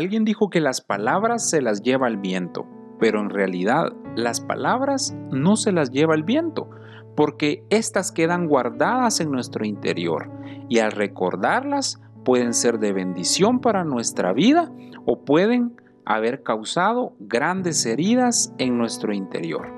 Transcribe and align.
Alguien 0.00 0.24
dijo 0.24 0.48
que 0.48 0.62
las 0.62 0.80
palabras 0.80 1.50
se 1.50 1.60
las 1.60 1.82
lleva 1.82 2.08
el 2.08 2.16
viento, 2.16 2.64
pero 2.98 3.20
en 3.20 3.28
realidad 3.28 3.92
las 4.16 4.40
palabras 4.40 5.14
no 5.30 5.56
se 5.56 5.72
las 5.72 5.90
lleva 5.90 6.14
el 6.14 6.22
viento, 6.22 6.70
porque 7.14 7.64
éstas 7.68 8.10
quedan 8.10 8.48
guardadas 8.48 9.20
en 9.20 9.30
nuestro 9.30 9.66
interior 9.66 10.30
y 10.70 10.78
al 10.78 10.92
recordarlas 10.92 12.00
pueden 12.24 12.54
ser 12.54 12.78
de 12.78 12.94
bendición 12.94 13.60
para 13.60 13.84
nuestra 13.84 14.32
vida 14.32 14.72
o 15.04 15.22
pueden 15.22 15.76
haber 16.06 16.42
causado 16.42 17.12
grandes 17.18 17.84
heridas 17.84 18.54
en 18.56 18.78
nuestro 18.78 19.12
interior. 19.12 19.70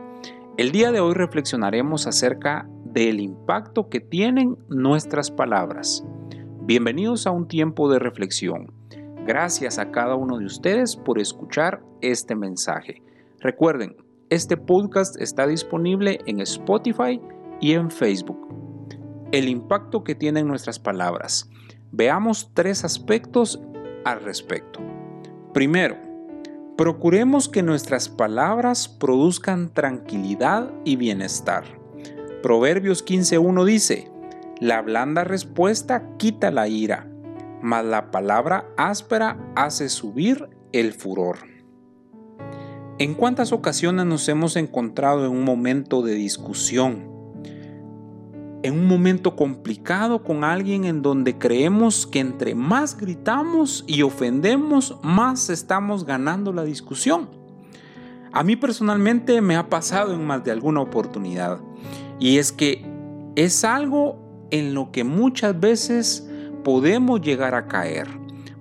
El 0.56 0.70
día 0.70 0.92
de 0.92 1.00
hoy 1.00 1.14
reflexionaremos 1.14 2.06
acerca 2.06 2.68
del 2.84 3.18
impacto 3.18 3.88
que 3.88 3.98
tienen 3.98 4.56
nuestras 4.68 5.32
palabras. 5.32 6.06
Bienvenidos 6.60 7.26
a 7.26 7.32
un 7.32 7.48
tiempo 7.48 7.90
de 7.90 7.98
reflexión. 7.98 8.81
Gracias 9.26 9.78
a 9.78 9.92
cada 9.92 10.16
uno 10.16 10.38
de 10.38 10.46
ustedes 10.46 10.96
por 10.96 11.20
escuchar 11.20 11.80
este 12.00 12.34
mensaje. 12.34 13.02
Recuerden, 13.38 13.96
este 14.30 14.56
podcast 14.56 15.20
está 15.20 15.46
disponible 15.46 16.18
en 16.26 16.40
Spotify 16.40 17.20
y 17.60 17.74
en 17.74 17.92
Facebook. 17.92 18.48
El 19.30 19.48
impacto 19.48 20.02
que 20.02 20.16
tienen 20.16 20.48
nuestras 20.48 20.80
palabras. 20.80 21.48
Veamos 21.92 22.50
tres 22.52 22.84
aspectos 22.84 23.62
al 24.04 24.22
respecto. 24.22 24.80
Primero, 25.54 25.96
procuremos 26.76 27.48
que 27.48 27.62
nuestras 27.62 28.08
palabras 28.08 28.88
produzcan 28.88 29.72
tranquilidad 29.72 30.72
y 30.84 30.96
bienestar. 30.96 31.62
Proverbios 32.42 33.06
15.1 33.06 33.64
dice, 33.64 34.10
La 34.58 34.82
blanda 34.82 35.22
respuesta 35.22 36.16
quita 36.16 36.50
la 36.50 36.66
ira, 36.66 37.11
mas 37.62 37.84
la 37.84 38.10
palabra 38.10 38.68
áspera 38.76 39.38
hace 39.56 39.88
subir 39.88 40.48
el 40.72 40.92
furor. 40.92 41.38
¿En 42.98 43.14
cuántas 43.14 43.52
ocasiones 43.52 44.06
nos 44.06 44.28
hemos 44.28 44.56
encontrado 44.56 45.24
en 45.24 45.32
un 45.32 45.44
momento 45.44 46.02
de 46.02 46.14
discusión? 46.14 47.12
en 48.62 48.78
un 48.78 48.86
momento 48.86 49.34
complicado 49.36 50.22
con 50.22 50.44
alguien 50.44 50.84
en 50.84 51.02
donde 51.02 51.36
creemos 51.36 52.06
que 52.06 52.20
entre 52.20 52.54
más 52.54 52.96
gritamos 52.96 53.84
y 53.86 54.02
ofendemos, 54.02 54.96
más 55.02 55.50
estamos 55.50 56.06
ganando 56.06 56.52
la 56.52 56.62
discusión. 56.64 57.28
A 58.32 58.42
mí 58.44 58.56
personalmente 58.56 59.40
me 59.40 59.56
ha 59.56 59.68
pasado 59.68 60.14
en 60.14 60.24
más 60.24 60.44
de 60.44 60.52
alguna 60.52 60.80
oportunidad 60.80 61.60
y 62.18 62.38
es 62.38 62.52
que 62.52 62.86
es 63.34 63.64
algo 63.64 64.46
en 64.50 64.74
lo 64.74 64.92
que 64.92 65.04
muchas 65.04 65.58
veces 65.58 66.28
podemos 66.62 67.20
llegar 67.20 67.54
a 67.54 67.66
caer. 67.66 68.08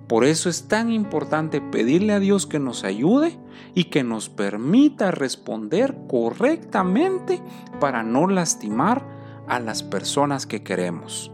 Por 0.08 0.24
eso 0.24 0.50
es 0.50 0.68
tan 0.68 0.92
importante 0.92 1.60
pedirle 1.60 2.12
a 2.12 2.20
Dios 2.20 2.46
que 2.46 2.58
nos 2.58 2.84
ayude 2.84 3.38
y 3.74 3.84
que 3.84 4.04
nos 4.04 4.28
permita 4.28 5.10
responder 5.10 5.96
correctamente 6.08 7.40
para 7.80 8.02
no 8.02 8.26
lastimar 8.26 9.06
a 9.48 9.58
las 9.58 9.82
personas 9.82 10.46
que 10.46 10.62
queremos. 10.62 11.32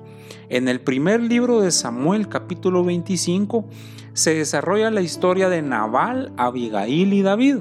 En 0.48 0.68
el 0.68 0.80
primer 0.80 1.20
libro 1.20 1.60
de 1.60 1.70
Samuel 1.70 2.28
capítulo 2.28 2.84
25 2.84 3.66
se 4.12 4.34
desarrolla 4.34 4.90
la 4.90 5.00
historia 5.00 5.48
de 5.48 5.62
Nabal, 5.62 6.32
Abigail 6.36 7.12
y 7.12 7.22
David. 7.22 7.56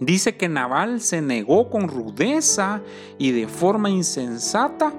Dice 0.00 0.36
que 0.36 0.48
Nabal 0.48 1.00
se 1.00 1.22
negó 1.22 1.70
con 1.70 1.88
rudeza 1.88 2.82
y 3.18 3.30
de 3.30 3.48
forma 3.48 3.88
insensata 3.88 4.92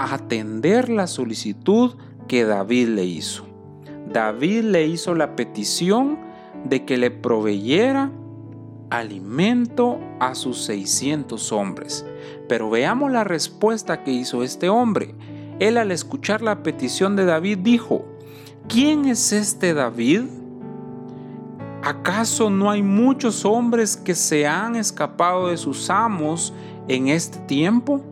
atender 0.00 0.88
la 0.88 1.06
solicitud 1.06 1.94
que 2.26 2.44
David 2.44 2.88
le 2.88 3.04
hizo. 3.04 3.44
David 4.10 4.62
le 4.62 4.86
hizo 4.86 5.14
la 5.14 5.36
petición 5.36 6.18
de 6.64 6.84
que 6.84 6.96
le 6.96 7.10
proveyera 7.10 8.10
alimento 8.88 10.00
a 10.18 10.34
sus 10.34 10.62
600 10.62 11.52
hombres. 11.52 12.06
Pero 12.48 12.70
veamos 12.70 13.12
la 13.12 13.24
respuesta 13.24 14.02
que 14.02 14.10
hizo 14.10 14.42
este 14.42 14.68
hombre. 14.68 15.14
Él 15.58 15.76
al 15.76 15.92
escuchar 15.92 16.40
la 16.40 16.62
petición 16.62 17.14
de 17.14 17.26
David 17.26 17.58
dijo, 17.58 18.06
¿quién 18.68 19.04
es 19.04 19.32
este 19.32 19.74
David? 19.74 20.22
¿Acaso 21.82 22.48
no 22.48 22.70
hay 22.70 22.82
muchos 22.82 23.44
hombres 23.44 23.96
que 23.96 24.14
se 24.14 24.46
han 24.46 24.76
escapado 24.76 25.48
de 25.48 25.56
sus 25.56 25.90
amos 25.90 26.52
en 26.88 27.08
este 27.08 27.38
tiempo? 27.40 28.02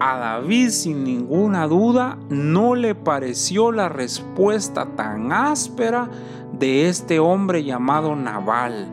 A 0.00 0.16
David 0.16 0.70
sin 0.70 1.02
ninguna 1.02 1.66
duda 1.66 2.18
no 2.28 2.76
le 2.76 2.94
pareció 2.94 3.72
la 3.72 3.88
respuesta 3.88 4.86
tan 4.94 5.32
áspera 5.32 6.08
de 6.52 6.88
este 6.88 7.18
hombre 7.18 7.64
llamado 7.64 8.14
Nabal 8.14 8.86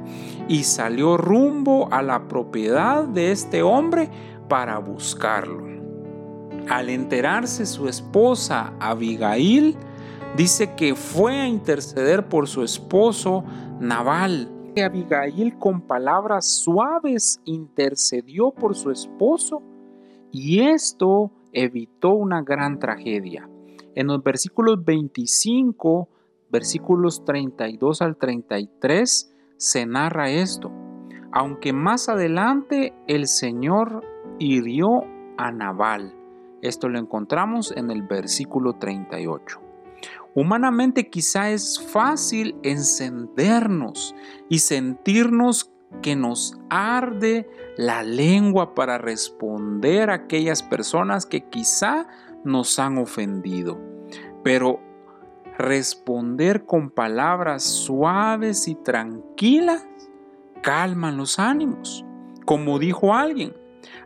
y 0.47 0.63
salió 0.63 1.17
rumbo 1.17 1.87
a 1.91 2.01
la 2.01 2.27
propiedad 2.27 3.03
de 3.03 3.31
este 3.31 3.61
hombre 3.61 4.09
para 4.49 4.79
buscarlo. 4.79 5.63
Al 6.69 6.89
enterarse 6.89 7.67
su 7.67 7.87
esposa 7.87 8.73
Abigail, 8.79 9.77
dice 10.35 10.73
que 10.73 10.95
fue 10.95 11.39
a 11.39 11.47
interceder 11.47 12.27
por 12.27 12.47
su 12.47 12.63
esposo 12.63 13.43
Nabal. 13.79 14.49
Abigail 14.83 15.55
con 15.59 15.81
palabras 15.81 16.47
suaves 16.47 17.39
intercedió 17.45 18.49
por 18.49 18.75
su 18.75 18.89
esposo 18.89 19.61
y 20.35 20.59
esto 20.59 21.31
evitó 21.53 22.09
una 22.09 22.41
gran 22.41 22.77
tragedia. 22.77 23.49
En 23.95 24.07
los 24.07 24.21
versículos 24.21 24.83
25, 24.83 26.09
versículos 26.51 27.23
32 27.23 28.01
al 28.01 28.17
33, 28.17 29.33
se 29.55 29.85
narra 29.85 30.29
esto. 30.29 30.73
Aunque 31.31 31.71
más 31.71 32.09
adelante 32.09 32.93
el 33.07 33.27
Señor 33.27 34.03
hirió 34.37 35.03
a 35.37 35.51
Nabal. 35.53 36.13
Esto 36.61 36.89
lo 36.89 36.99
encontramos 36.99 37.71
en 37.71 37.89
el 37.89 38.01
versículo 38.03 38.73
38. 38.73 39.61
Humanamente 40.33 41.09
quizá 41.09 41.49
es 41.51 41.79
fácil 41.79 42.57
encendernos 42.61 44.13
y 44.49 44.59
sentirnos 44.59 45.71
que 46.01 46.15
nos 46.15 46.57
arde 46.69 47.49
la 47.77 48.03
lengua 48.03 48.75
para 48.75 48.97
responder 48.97 50.09
a 50.09 50.15
aquellas 50.15 50.63
personas 50.63 51.25
que 51.25 51.49
quizá 51.49 52.07
nos 52.43 52.79
han 52.79 52.97
ofendido. 52.97 53.79
Pero 54.43 54.79
responder 55.57 56.65
con 56.65 56.89
palabras 56.89 57.63
suaves 57.63 58.67
y 58.67 58.75
tranquilas 58.75 59.87
calman 60.61 61.17
los 61.17 61.39
ánimos. 61.39 62.05
Como 62.45 62.79
dijo 62.79 63.13
alguien, 63.13 63.55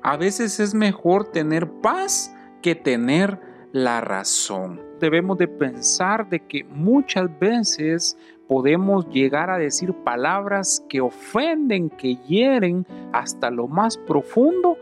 a 0.02 0.18
veces 0.18 0.60
es 0.60 0.74
mejor 0.74 1.32
tener 1.32 1.70
paz 1.82 2.34
que 2.62 2.76
tener 2.76 3.40
la 3.72 4.02
razón. 4.02 4.82
Debemos 5.00 5.38
de 5.38 5.48
pensar 5.48 6.30
de 6.30 6.46
que 6.46 6.64
muchas 6.66 7.28
veces 7.40 8.18
podemos 8.50 9.08
llegar 9.10 9.52
a 9.52 9.60
decir 9.60 9.94
palabras 9.94 10.84
que 10.90 11.02
ofenden, 11.02 11.92
que 11.92 12.16
hieren 12.16 12.88
hasta 13.14 13.52
lo 13.52 13.68
más 13.68 14.00
profundo 14.00 14.76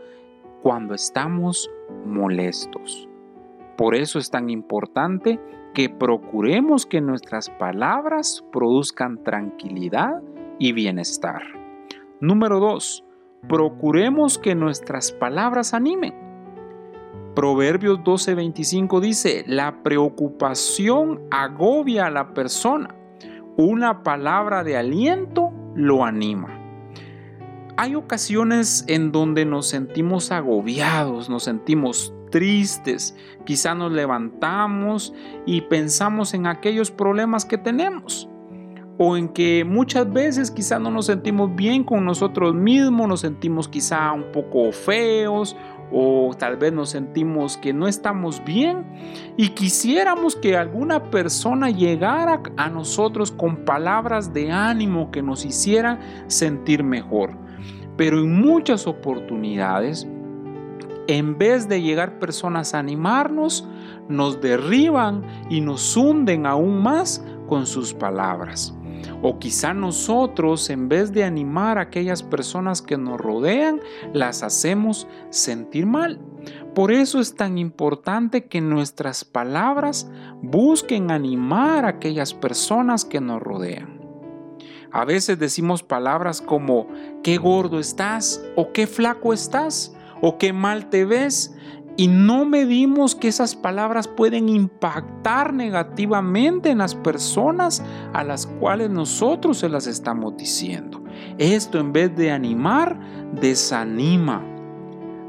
cuando 0.62 0.94
estamos 0.94 1.70
molestos. 2.06 3.06
Por 3.76 3.94
eso 3.94 4.18
es 4.18 4.30
tan 4.30 4.48
importante 4.48 5.38
que 5.74 5.90
procuremos 5.90 6.86
que 6.86 7.02
nuestras 7.02 7.50
palabras 7.50 8.42
produzcan 8.52 9.22
tranquilidad 9.22 10.22
y 10.58 10.72
bienestar. 10.72 11.42
Número 12.20 12.60
2. 12.60 13.04
Procuremos 13.48 14.38
que 14.38 14.54
nuestras 14.54 15.12
palabras 15.12 15.74
animen. 15.74 16.14
Proverbios 17.34 17.98
12:25 17.98 19.00
dice, 19.00 19.44
la 19.46 19.82
preocupación 19.82 21.20
agobia 21.30 22.06
a 22.06 22.10
la 22.10 22.32
persona. 22.32 22.97
Una 23.60 24.04
palabra 24.04 24.62
de 24.62 24.76
aliento 24.76 25.50
lo 25.74 26.04
anima. 26.04 26.48
Hay 27.76 27.96
ocasiones 27.96 28.84
en 28.86 29.10
donde 29.10 29.44
nos 29.44 29.66
sentimos 29.66 30.30
agobiados, 30.30 31.28
nos 31.28 31.42
sentimos 31.42 32.14
tristes, 32.30 33.16
quizá 33.44 33.74
nos 33.74 33.90
levantamos 33.90 35.12
y 35.44 35.62
pensamos 35.62 36.34
en 36.34 36.46
aquellos 36.46 36.92
problemas 36.92 37.44
que 37.44 37.58
tenemos 37.58 38.28
o 38.96 39.16
en 39.16 39.28
que 39.28 39.64
muchas 39.64 40.12
veces 40.12 40.52
quizá 40.52 40.78
no 40.78 40.92
nos 40.92 41.06
sentimos 41.06 41.52
bien 41.56 41.82
con 41.82 42.04
nosotros 42.04 42.54
mismos, 42.54 43.08
nos 43.08 43.20
sentimos 43.22 43.66
quizá 43.66 44.12
un 44.12 44.30
poco 44.30 44.70
feos 44.70 45.56
o 45.92 46.34
tal 46.38 46.56
vez 46.56 46.72
nos 46.72 46.90
sentimos 46.90 47.56
que 47.56 47.72
no 47.72 47.88
estamos 47.88 48.44
bien 48.44 48.84
y 49.36 49.50
quisiéramos 49.50 50.36
que 50.36 50.56
alguna 50.56 51.10
persona 51.10 51.70
llegara 51.70 52.42
a 52.56 52.68
nosotros 52.68 53.30
con 53.30 53.64
palabras 53.64 54.32
de 54.32 54.50
ánimo 54.50 55.10
que 55.10 55.22
nos 55.22 55.44
hicieran 55.44 55.98
sentir 56.26 56.82
mejor. 56.82 57.36
Pero 57.96 58.18
en 58.18 58.40
muchas 58.40 58.86
oportunidades 58.86 60.06
en 61.08 61.38
vez 61.38 61.68
de 61.68 61.80
llegar 61.80 62.18
personas 62.18 62.74
a 62.74 62.78
animarnos, 62.78 63.66
nos 64.08 64.40
derriban 64.42 65.22
y 65.48 65.62
nos 65.62 65.96
hunden 65.96 66.46
aún 66.46 66.82
más 66.82 67.24
con 67.48 67.66
sus 67.66 67.94
palabras. 67.94 68.77
O 69.22 69.38
quizá 69.38 69.74
nosotros, 69.74 70.70
en 70.70 70.88
vez 70.88 71.12
de 71.12 71.24
animar 71.24 71.78
a 71.78 71.82
aquellas 71.82 72.22
personas 72.22 72.82
que 72.82 72.96
nos 72.96 73.18
rodean, 73.20 73.80
las 74.12 74.42
hacemos 74.42 75.06
sentir 75.30 75.86
mal. 75.86 76.20
Por 76.74 76.92
eso 76.92 77.18
es 77.18 77.34
tan 77.34 77.58
importante 77.58 78.46
que 78.46 78.60
nuestras 78.60 79.24
palabras 79.24 80.10
busquen 80.42 81.10
animar 81.10 81.84
a 81.84 81.88
aquellas 81.88 82.34
personas 82.34 83.04
que 83.04 83.20
nos 83.20 83.42
rodean. 83.42 83.98
A 84.90 85.04
veces 85.04 85.38
decimos 85.38 85.82
palabras 85.82 86.40
como 86.40 86.86
qué 87.22 87.36
gordo 87.36 87.78
estás 87.78 88.42
o 88.56 88.72
qué 88.72 88.86
flaco 88.86 89.32
estás 89.32 89.94
o 90.20 90.38
qué 90.38 90.52
mal 90.52 90.88
te 90.88 91.04
ves 91.04 91.54
y 91.98 92.06
no 92.06 92.44
medimos 92.44 93.16
que 93.16 93.26
esas 93.26 93.56
palabras 93.56 94.06
pueden 94.06 94.48
impactar 94.48 95.52
negativamente 95.52 96.70
en 96.70 96.78
las 96.78 96.94
personas 96.94 97.82
a 98.12 98.22
las 98.22 98.46
cuales 98.46 98.88
nosotros 98.88 99.58
se 99.58 99.68
las 99.68 99.88
estamos 99.88 100.36
diciendo. 100.36 101.02
Esto 101.38 101.80
en 101.80 101.92
vez 101.92 102.14
de 102.14 102.30
animar, 102.30 102.96
desanima. 103.32 104.44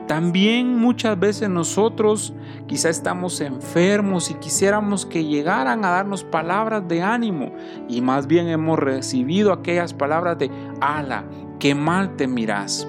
También 0.08 0.78
muchas 0.78 1.20
veces 1.20 1.50
nosotros 1.50 2.36
quizá 2.68 2.90
estamos 2.90 3.42
enfermos 3.42 4.30
y 4.30 4.36
quisiéramos 4.36 5.08
que 5.08 5.26
llegaran 5.26 5.84
a 5.84 5.90
darnos 5.90 6.24
palabras 6.24 6.88
de 6.88 7.02
ánimo 7.02 7.52
y 7.88 8.02
más 8.02 8.28
bien 8.28 8.48
hemos 8.48 8.78
recibido 8.78 9.54
aquellas 9.54 9.96
palabras 9.96 10.38
de, 10.38 10.52
ala, 10.82 11.26
qué 11.58 11.74
mal 11.74 12.16
te 12.16 12.28
miras 12.28 12.88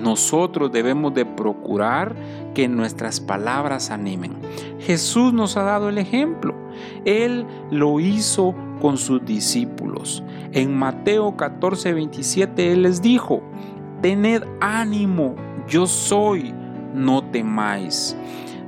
nosotros 0.00 0.72
debemos 0.72 1.14
de 1.14 1.24
procurar 1.24 2.14
que 2.54 2.68
nuestras 2.68 3.20
palabras 3.20 3.90
animen. 3.90 4.34
Jesús 4.80 5.32
nos 5.32 5.56
ha 5.56 5.62
dado 5.62 5.88
el 5.88 5.98
ejemplo. 5.98 6.54
Él 7.04 7.46
lo 7.70 8.00
hizo 8.00 8.54
con 8.80 8.98
sus 8.98 9.24
discípulos. 9.24 10.22
En 10.52 10.76
Mateo 10.76 11.36
14, 11.36 11.92
27 11.92 12.72
Él 12.72 12.82
les 12.82 13.02
dijo, 13.02 13.42
tened 14.02 14.42
ánimo, 14.60 15.34
yo 15.68 15.86
soy, 15.86 16.54
no 16.94 17.24
temáis. 17.24 18.16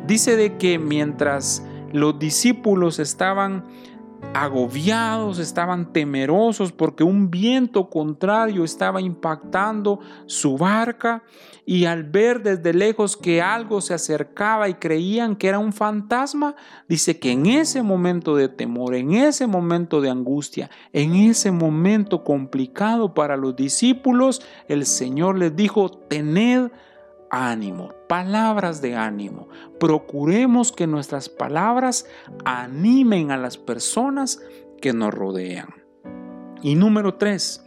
Dice 0.06 0.37
de 0.37 0.56
que 0.56 0.79
mientras 0.79 1.62
los 1.93 2.19
discípulos 2.19 2.99
estaban 2.99 3.64
agobiados, 4.35 5.38
estaban 5.38 5.93
temerosos 5.93 6.73
porque 6.73 7.05
un 7.05 7.31
viento 7.31 7.88
contrario 7.88 8.65
estaba 8.65 9.00
impactando 9.00 10.00
su 10.26 10.56
barca 10.56 11.23
y 11.65 11.85
al 11.85 12.05
ver 12.05 12.43
desde 12.43 12.73
lejos 12.73 13.17
que 13.17 13.43
algo 13.43 13.81
se 13.81 13.94
acercaba 13.94 14.69
y 14.69 14.75
creían 14.75 15.37
que 15.37 15.49
era 15.49 15.59
un 15.59 15.73
fantasma, 15.73 16.55
dice 16.88 17.19
que 17.19 17.32
en 17.32 17.47
ese 17.47 17.82
momento 17.82 18.37
de 18.37 18.49
temor, 18.49 18.94
en 18.94 19.12
ese 19.12 19.47
momento 19.47 20.00
de 20.00 20.11
angustia, 20.11 20.71
en 20.93 21.14
ese 21.14 21.50
momento 21.50 22.25
complicado 22.25 23.12
para 23.12 23.37
los 23.37 23.55
discípulos, 23.55 24.41
el 24.69 24.87
Señor 24.87 25.37
les 25.37 25.55
dijo, 25.55 25.91
tened 25.91 26.71
ánimo, 27.31 27.93
palabras 28.09 28.81
de 28.81 28.97
ánimo. 28.97 29.49
Procuremos 29.79 30.73
que 30.73 30.87
nuestras 30.87 31.29
palabras 31.29 32.07
animen 32.45 33.31
a 33.31 33.37
las 33.37 33.59
personas 33.59 34.41
que 34.81 34.93
nos 34.93 35.13
rodean. 35.13 35.69
Y 36.63 36.75
número 36.75 37.15
tres, 37.15 37.65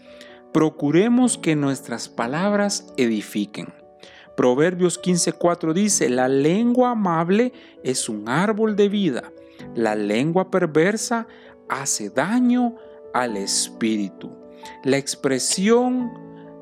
procuremos 0.54 1.38
que 1.38 1.56
nuestras 1.56 2.10
palabras 2.10 2.94
edifiquen. 2.98 3.74
Proverbios 4.36 5.02
15:4 5.02 5.74
dice, 5.74 6.10
la 6.10 6.28
lengua 6.28 6.92
amable 6.92 7.54
es 7.84 8.10
un 8.10 8.28
árbol 8.30 8.75
de 8.75 8.90
vida, 8.90 9.31
la 9.75 9.96
lengua 9.96 10.50
perversa 10.50 11.28
hace 11.69 12.10
daño 12.10 12.75
al 13.14 13.38
espíritu. 13.38 14.31
La 14.84 14.98
expresión 14.98 16.12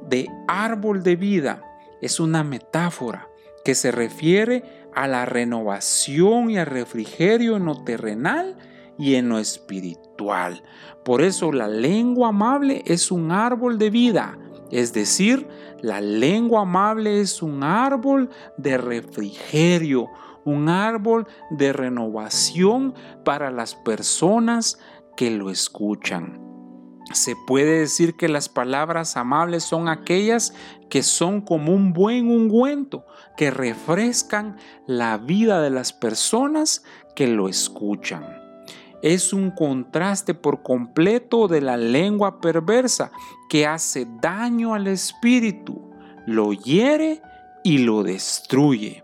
de 0.09 0.27
árbol 0.47 1.03
de 1.03 1.15
vida 1.15 1.68
es 2.01 2.19
una 2.19 2.43
metáfora 2.43 3.29
que 3.63 3.75
se 3.75 3.91
refiere 3.91 4.63
a 4.93 5.07
la 5.07 5.25
renovación 5.25 6.49
y 6.49 6.57
al 6.57 6.65
refrigerio 6.65 7.55
en 7.55 7.65
lo 7.65 7.83
terrenal 7.83 8.57
y 8.97 9.15
en 9.15 9.29
lo 9.29 9.39
espiritual. 9.39 10.63
Por 11.03 11.21
eso 11.21 11.51
la 11.51 11.67
lengua 11.67 12.29
amable 12.29 12.83
es 12.85 13.11
un 13.11 13.31
árbol 13.31 13.77
de 13.77 13.89
vida, 13.89 14.37
es 14.71 14.93
decir, 14.93 15.47
la 15.81 16.01
lengua 16.01 16.61
amable 16.61 17.21
es 17.21 17.41
un 17.41 17.63
árbol 17.63 18.29
de 18.57 18.77
refrigerio, 18.77 20.07
un 20.43 20.69
árbol 20.69 21.27
de 21.51 21.73
renovación 21.73 22.93
para 23.23 23.51
las 23.51 23.75
personas 23.75 24.79
que 25.15 25.31
lo 25.31 25.49
escuchan. 25.49 26.48
Se 27.11 27.35
puede 27.35 27.79
decir 27.79 28.15
que 28.15 28.29
las 28.29 28.49
palabras 28.49 29.17
amables 29.17 29.63
son 29.63 29.89
aquellas 29.89 30.53
que 30.89 31.01
son 31.01 31.41
como 31.41 31.73
un 31.73 31.91
buen 31.91 32.29
ungüento, 32.29 33.05
que 33.35 33.49
refrescan 33.49 34.57
la 34.85 35.17
vida 35.17 35.61
de 35.61 35.71
las 35.71 35.91
personas 35.91 36.83
que 37.15 37.27
lo 37.27 37.49
escuchan. 37.49 38.23
Es 39.01 39.33
un 39.33 39.51
contraste 39.51 40.33
por 40.33 40.61
completo 40.61 41.47
de 41.47 41.61
la 41.61 41.77
lengua 41.77 42.41
perversa 42.41 43.11
que 43.49 43.65
hace 43.65 44.05
daño 44.21 44.73
al 44.73 44.87
espíritu, 44.87 45.89
lo 46.27 46.53
hiere 46.53 47.21
y 47.63 47.79
lo 47.79 48.03
destruye. 48.03 49.03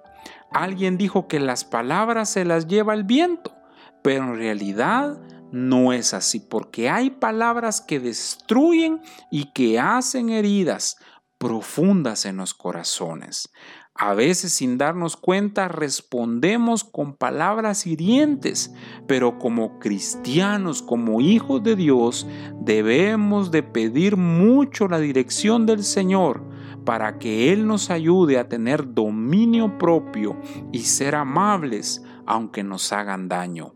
Alguien 0.51 0.97
dijo 0.97 1.27
que 1.27 1.39
las 1.39 1.63
palabras 1.63 2.29
se 2.29 2.45
las 2.45 2.67
lleva 2.67 2.93
el 2.93 3.03
viento, 3.03 3.55
pero 4.01 4.25
en 4.25 4.35
realidad 4.35 5.17
no 5.55 5.93
es 5.93 6.13
así, 6.13 6.41
porque 6.41 6.89
hay 6.89 7.11
palabras 7.11 7.79
que 7.79 8.01
destruyen 8.01 9.01
y 9.31 9.53
que 9.53 9.79
hacen 9.79 10.29
heridas 10.29 10.97
profundas 11.37 12.25
en 12.25 12.35
los 12.35 12.53
corazones. 12.53 13.49
A 13.93 14.13
veces 14.15 14.51
sin 14.51 14.77
darnos 14.77 15.15
cuenta 15.15 15.69
respondemos 15.69 16.83
con 16.83 17.15
palabras 17.15 17.87
hirientes, 17.87 18.73
pero 19.07 19.39
como 19.39 19.79
cristianos, 19.79 20.81
como 20.81 21.21
hijos 21.21 21.63
de 21.63 21.77
Dios, 21.77 22.27
debemos 22.59 23.49
de 23.49 23.63
pedir 23.63 24.17
mucho 24.17 24.89
la 24.89 24.99
dirección 24.99 25.65
del 25.65 25.85
Señor 25.85 26.43
para 26.83 27.17
que 27.17 27.53
Él 27.53 27.65
nos 27.65 27.89
ayude 27.89 28.39
a 28.39 28.49
tener 28.49 28.93
dominio 28.93 29.77
propio 29.77 30.37
y 30.73 30.79
ser 30.79 31.15
amables 31.15 32.03
aunque 32.25 32.61
nos 32.61 32.91
hagan 32.91 33.29
daño. 33.29 33.74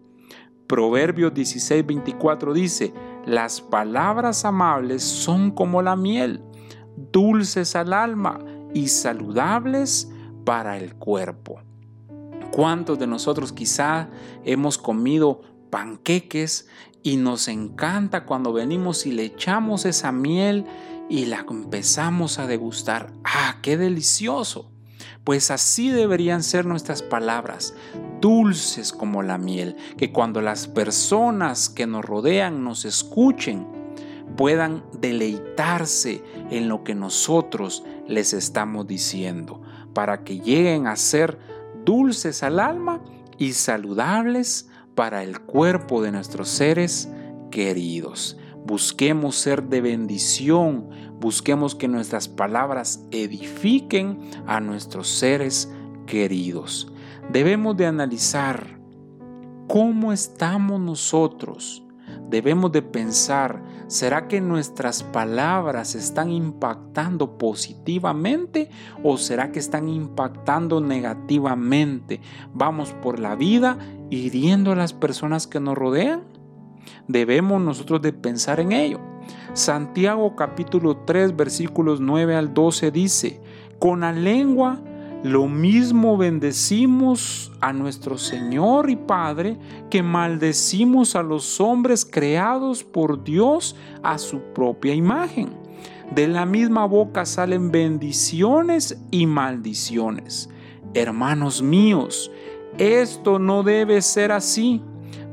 Proverbios 0.70 1.34
16:24 1.34 2.54
dice, 2.54 2.94
las 3.26 3.60
palabras 3.60 4.46
amables 4.46 5.02
son 5.02 5.50
como 5.50 5.82
la 5.82 5.96
miel, 5.96 6.44
dulces 7.12 7.76
al 7.76 7.92
alma 7.92 8.38
y 8.72 8.90
saludables 8.90 10.12
para 10.46 10.78
el 10.78 10.94
cuerpo. 10.94 11.60
¿Cuántos 12.52 13.00
de 13.00 13.08
nosotros 13.08 13.52
quizá 13.52 14.10
hemos 14.46 14.78
comido 14.78 15.42
panqueques 15.72 16.68
y 17.02 17.18
nos 17.18 17.48
encanta 17.48 18.26
cuando 18.26 18.54
venimos 18.54 19.08
y 19.08 19.12
le 19.12 19.24
echamos 19.24 19.86
esa 19.86 20.12
miel 20.12 20.66
y 21.10 21.26
la 21.26 21.48
empezamos 21.50 22.38
a 22.38 22.46
degustar? 22.46 23.12
¡Ah, 23.24 23.58
qué 23.64 23.76
delicioso! 23.76 24.70
Pues 25.30 25.52
así 25.52 25.92
deberían 25.92 26.42
ser 26.42 26.66
nuestras 26.66 27.04
palabras, 27.04 27.76
dulces 28.20 28.92
como 28.92 29.22
la 29.22 29.38
miel, 29.38 29.76
que 29.96 30.12
cuando 30.12 30.42
las 30.42 30.68
personas 30.68 31.70
que 31.70 31.86
nos 31.86 32.04
rodean 32.04 32.64
nos 32.64 32.84
escuchen, 32.84 33.68
puedan 34.36 34.84
deleitarse 35.00 36.24
en 36.50 36.68
lo 36.68 36.84
que 36.84 36.96
nosotros 36.96 37.84
les 38.08 38.34
estamos 38.34 38.88
diciendo, 38.88 39.62
para 39.94 40.24
que 40.24 40.40
lleguen 40.40 40.88
a 40.88 40.96
ser 40.96 41.38
dulces 41.86 42.42
al 42.42 42.60
alma 42.60 43.00
y 43.38 43.54
saludables 43.54 44.68
para 44.96 45.22
el 45.22 45.42
cuerpo 45.42 46.02
de 46.02 46.12
nuestros 46.12 46.50
seres 46.50 47.08
queridos. 47.52 48.36
Busquemos 48.70 49.36
ser 49.36 49.64
de 49.64 49.82
bendición, 49.82 50.92
busquemos 51.20 51.74
que 51.74 51.88
nuestras 51.88 52.28
palabras 52.28 53.04
edifiquen 53.10 54.30
a 54.46 54.60
nuestros 54.60 55.08
seres 55.08 55.74
queridos. 56.06 56.88
Debemos 57.32 57.78
de 57.78 57.88
analizar 57.88 58.80
cómo 59.68 60.14
estamos 60.14 60.80
nosotros. 60.80 61.84
Debemos 62.30 62.72
de 62.72 62.84
pensar, 62.84 63.64
¿será 63.88 64.28
que 64.28 64.40
nuestras 64.40 65.02
palabras 65.02 65.96
están 65.96 66.30
impactando 66.30 67.40
positivamente 67.40 68.70
o 69.04 69.18
será 69.18 69.52
que 69.52 69.58
están 69.58 69.90
impactando 69.90 70.80
negativamente? 70.80 72.22
Vamos 72.54 72.94
por 73.02 73.20
la 73.20 73.36
vida 73.36 73.80
hiriendo 74.12 74.74
a 74.74 74.76
las 74.76 74.94
personas 74.94 75.48
que 75.48 75.60
nos 75.60 75.76
rodean. 75.76 76.38
Debemos 77.08 77.62
nosotros 77.62 78.02
de 78.02 78.14
pensar 78.14 78.60
en 78.60 78.72
ello. 78.72 79.00
Santiago 79.54 80.36
capítulo 80.36 80.98
3 80.98 81.36
versículos 81.36 82.00
9 82.00 82.36
al 82.36 82.54
12 82.54 82.92
dice, 82.92 83.42
con 83.80 84.02
la 84.02 84.12
lengua 84.12 84.82
lo 85.24 85.48
mismo 85.48 86.16
bendecimos 86.16 87.52
a 87.60 87.74
nuestro 87.74 88.18
Señor 88.18 88.90
y 88.90 88.96
Padre 88.96 89.58
que 89.90 90.02
maldecimos 90.02 91.16
a 91.16 91.24
los 91.24 91.60
hombres 91.60 92.06
creados 92.06 92.86
por 92.86 93.22
Dios 93.24 93.76
a 94.02 94.18
su 94.18 94.40
propia 94.54 94.94
imagen. 94.94 95.50
De 96.16 96.28
la 96.28 96.46
misma 96.46 96.86
boca 96.86 97.26
salen 97.26 97.70
bendiciones 97.70 98.98
y 99.12 99.26
maldiciones. 99.26 100.50
Hermanos 100.94 101.62
míos, 101.62 102.32
esto 102.78 103.40
no 103.40 103.64
debe 103.64 104.02
ser 104.02 104.32
así. 104.32 104.82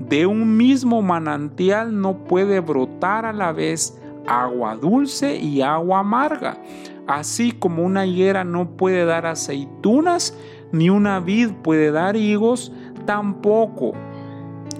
De 0.00 0.26
un 0.26 0.56
mismo 0.56 1.02
manantial 1.02 2.00
no 2.00 2.24
puede 2.24 2.60
brotar 2.60 3.24
a 3.24 3.32
la 3.32 3.52
vez 3.52 3.98
agua 4.26 4.76
dulce 4.76 5.36
y 5.36 5.62
agua 5.62 6.00
amarga. 6.00 6.58
Así 7.06 7.52
como 7.52 7.82
una 7.82 8.04
higuera 8.04 8.44
no 8.44 8.76
puede 8.76 9.04
dar 9.04 9.26
aceitunas, 9.26 10.36
ni 10.72 10.90
una 10.90 11.20
vid 11.20 11.52
puede 11.62 11.92
dar 11.92 12.16
higos, 12.16 12.72
tampoco, 13.06 13.92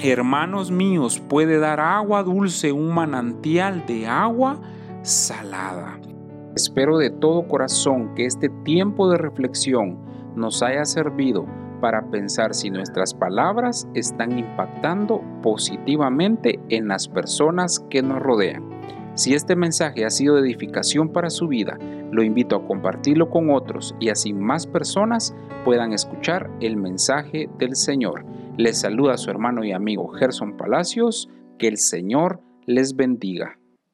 hermanos 0.00 0.70
míos, 0.70 1.20
puede 1.20 1.58
dar 1.58 1.80
agua 1.80 2.23
dulce 2.23 2.73
un 2.73 2.92
manantial 2.92 3.87
de 3.87 4.06
agua 4.06 4.61
salada. 5.02 5.99
Espero 6.56 6.99
de 6.99 7.11
todo 7.11 7.46
corazón 7.46 8.14
que 8.14 8.26
este 8.26 8.49
tiempo 8.64 9.08
de 9.11 9.18
reflexión 9.18 9.99
nos 10.35 10.62
haya 10.62 10.85
servido 10.85 11.46
para 11.80 12.11
pensar 12.11 12.54
si 12.54 12.71
nuestras 12.71 13.14
palabras 13.14 13.88
están 13.95 14.38
impactando 14.38 15.23
positivamente 15.42 16.59
en 16.68 16.88
las 16.88 17.09
personas 17.09 17.80
que 17.90 18.02
nos 18.02 18.21
rodean. 18.21 18.64
Si 19.14 19.35
este 19.35 19.56
mensaje 19.56 20.04
ha 20.04 20.11
sido 20.11 20.37
de 20.37 20.42
edificación 20.42 21.09
para 21.09 21.30
su 21.30 21.49
vida, 21.49 21.78
lo 22.12 22.23
invito 22.23 22.56
a 22.56 22.66
compartirlo 22.66 23.30
con 23.30 23.50
otros 23.50 23.95
y 23.99 24.11
así 24.11 24.33
más 24.33 24.66
personas 24.66 25.35
puedan 25.64 25.92
escuchar 25.92 26.50
el 26.61 26.76
mensaje 26.76 27.49
del 27.59 27.76
Señor. 27.76 28.25
Les 28.56 28.80
saluda 28.80 29.16
su 29.16 29.30
hermano 29.30 29.64
y 29.64 29.73
amigo 29.73 30.09
Gerson 30.09 30.56
Palacios. 30.56 31.28
Que 31.59 31.68
el 31.68 31.78
Señor 31.78 32.40
les 32.66 32.95
bendiga. 32.97 33.59